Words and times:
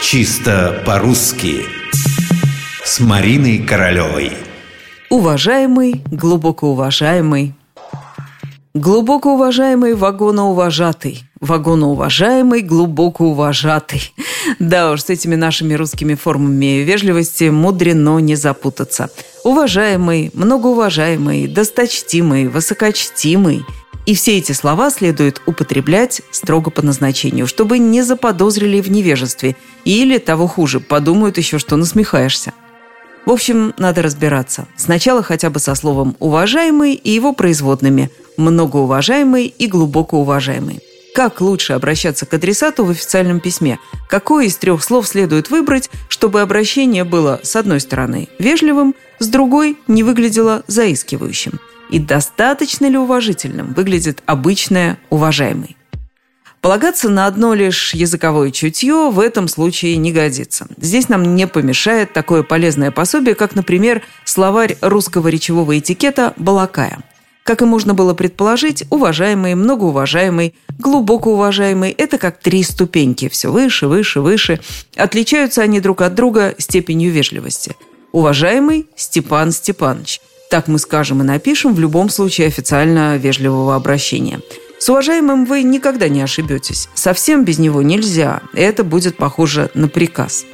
Чисто 0.00 0.80
по-русски. 0.86 1.64
С 2.84 3.00
Мариной 3.00 3.58
Королевой. 3.58 4.32
Уважаемый, 5.10 6.02
глубоко 6.10 6.68
уважаемый 6.68 7.54
Глубоко 8.74 9.34
уважаемый 9.34 9.94
вагоноуважатый 9.94 11.24
Вагоноуважаемый, 11.40 12.62
глубоко 12.62 13.24
уважатый. 13.24 14.14
Да 14.60 14.92
уж, 14.92 15.02
с 15.02 15.10
этими 15.10 15.34
нашими 15.34 15.74
русскими 15.74 16.14
формами 16.14 16.84
вежливости 16.84 17.50
мудрено 17.50 18.18
не 18.20 18.36
запутаться. 18.36 19.10
Уважаемый, 19.44 20.30
многоуважаемый, 20.32 21.48
досточтимый, 21.48 22.46
высокочтимый– 22.46 23.64
и 24.08 24.14
все 24.14 24.38
эти 24.38 24.52
слова 24.52 24.90
следует 24.90 25.42
употреблять 25.44 26.22
строго 26.30 26.70
по 26.70 26.80
назначению, 26.80 27.46
чтобы 27.46 27.78
не 27.78 28.00
заподозрили 28.00 28.80
в 28.80 28.90
невежестве 28.90 29.54
или, 29.84 30.16
того 30.16 30.46
хуже, 30.46 30.80
подумают 30.80 31.36
еще, 31.36 31.58
что 31.58 31.76
насмехаешься. 31.76 32.54
В 33.26 33.30
общем, 33.30 33.74
надо 33.76 34.00
разбираться. 34.00 34.66
Сначала 34.76 35.22
хотя 35.22 35.50
бы 35.50 35.60
со 35.60 35.74
словом 35.74 36.16
«уважаемый» 36.20 36.94
и 36.94 37.10
его 37.10 37.34
производными 37.34 38.10
«многоуважаемый» 38.38 39.44
и 39.44 39.66
«глубоко 39.66 40.20
уважаемый». 40.20 40.80
Как 41.14 41.42
лучше 41.42 41.74
обращаться 41.74 42.24
к 42.24 42.32
адресату 42.32 42.86
в 42.86 42.90
официальном 42.90 43.40
письме? 43.40 43.78
Какое 44.08 44.46
из 44.46 44.56
трех 44.56 44.82
слов 44.82 45.06
следует 45.06 45.50
выбрать, 45.50 45.90
чтобы 46.08 46.40
обращение 46.40 47.04
было, 47.04 47.40
с 47.42 47.54
одной 47.56 47.80
стороны, 47.80 48.30
вежливым, 48.38 48.94
с 49.18 49.28
другой– 49.28 49.76
не 49.86 50.02
выглядело 50.02 50.62
заискивающим? 50.66 51.60
И 51.90 51.98
достаточно 51.98 52.86
ли 52.86 52.96
уважительным 52.96 53.74
выглядит 53.74 54.22
обычное 54.26 54.98
«уважаемый». 55.10 55.76
Полагаться 56.60 57.08
на 57.08 57.26
одно 57.26 57.54
лишь 57.54 57.94
языковое 57.94 58.50
чутье 58.50 59.10
в 59.10 59.20
этом 59.20 59.46
случае 59.46 59.96
не 59.96 60.12
годится. 60.12 60.66
Здесь 60.76 61.08
нам 61.08 61.36
не 61.36 61.46
помешает 61.46 62.12
такое 62.12 62.42
полезное 62.42 62.90
пособие, 62.90 63.36
как, 63.36 63.54
например, 63.54 64.02
словарь 64.24 64.76
русского 64.80 65.28
речевого 65.28 65.78
этикета 65.78 66.34
«Балакая». 66.36 66.98
Как 67.44 67.62
и 67.62 67.64
можно 67.64 67.94
было 67.94 68.12
предположить, 68.12 68.84
уважаемый, 68.90 69.54
многоуважаемый, 69.54 70.54
глубоко 70.78 71.32
уважаемый– 71.32 71.90
это 71.98 72.18
как 72.18 72.40
три 72.40 72.62
ступеньки, 72.62 73.30
все 73.30 73.50
выше, 73.50 73.86
выше, 73.86 74.20
выше. 74.20 74.60
Отличаются 74.96 75.62
они 75.62 75.80
друг 75.80 76.02
от 76.02 76.14
друга 76.14 76.54
степенью 76.58 77.10
вежливости. 77.10 77.74
Уважаемый 78.12 78.86
Степан 78.96 79.52
Степанович– 79.52 80.20
так 80.50 80.68
мы 80.68 80.78
скажем 80.78 81.20
и 81.20 81.24
напишем 81.24 81.74
в 81.74 81.80
любом 81.80 82.08
случае 82.08 82.46
официально 82.46 83.16
вежливого 83.16 83.74
обращения. 83.74 84.40
С 84.78 84.88
уважаемым 84.88 85.44
вы 85.44 85.62
никогда 85.62 86.08
не 86.08 86.22
ошибетесь. 86.22 86.88
Совсем 86.94 87.44
без 87.44 87.58
него 87.58 87.82
нельзя. 87.82 88.40
Это 88.54 88.84
будет 88.84 89.16
похоже 89.16 89.70
на 89.74 89.88
приказ. 89.88 90.44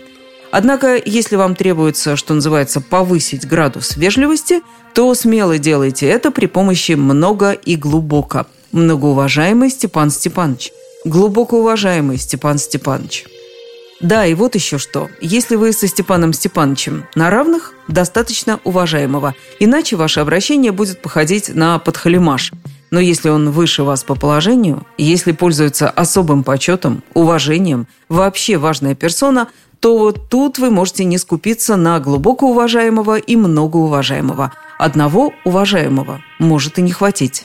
Однако, 0.51 0.97
если 1.05 1.37
вам 1.37 1.57
требуется, 1.57 2.17
что 2.17 2.33
называется, 2.33 2.81
повысить 2.81 3.47
градус 3.47 3.97
вежливости, 3.97 4.63
то 4.95 5.13
смело 5.15 5.59
делайте 5.59 6.07
это 6.07 6.31
при 6.31 6.47
помощи 6.47 6.93
«много» 6.93 7.53
и 7.53 7.77
«глубоко». 7.77 8.47
Многоуважаемый 8.73 9.71
Степан 9.71 10.11
Степанович. 10.11 10.73
Глубоко 11.05 11.59
уважаемый 11.59 12.19
Степан 12.19 12.59
Степанович. 12.59 13.27
Да, 14.05 14.27
и 14.27 14.35
вот 14.35 14.55
еще 14.55 14.77
что. 14.77 15.09
Если 15.23 15.57
вы 15.57 15.73
со 15.73 15.89
Степаном 15.89 16.35
Степановичем 16.35 17.07
на 17.15 17.31
равных, 17.31 17.73
достаточно 17.89 18.61
уважаемого. 18.63 19.35
Иначе 19.61 19.97
ваше 19.97 20.21
обращение 20.21 20.73
будет 20.73 21.01
походить 21.01 21.55
на 21.55 21.79
подхалимаш. 21.79 22.53
Но 22.91 23.01
если 23.01 23.31
он 23.31 23.51
выше 23.51 23.83
вас 23.83 24.05
по 24.05 24.15
положению, 24.15 24.87
если 24.99 25.33
пользуется 25.33 25.89
особым 25.89 26.45
почетом, 26.45 27.03
уважением, 27.15 27.87
вообще 28.11 28.59
важная 28.59 28.95
персона, 28.95 29.49
то 29.81 29.97
вот 29.97 30.29
тут 30.29 30.59
вы 30.59 30.69
можете 30.69 31.05
не 31.05 31.17
скупиться 31.17 31.77
на 31.77 31.99
глубоко 31.99 32.51
уважаемого 32.51 33.17
и 33.17 33.37
многоуважаемого. 33.37 34.53
Одного 34.79 35.33
уважаемого 35.47 36.21
может 36.39 36.79
и 36.79 36.83
не 36.83 36.93
хватить. 36.93 37.45